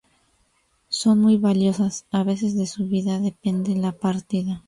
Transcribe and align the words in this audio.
Son 0.89 1.19
muy 1.19 1.37
valiosas, 1.37 2.05
a 2.09 2.23
veces 2.23 2.57
de 2.57 2.65
su 2.65 2.87
vida 2.87 3.19
depende 3.19 3.75
la 3.75 3.91
partida. 3.91 4.59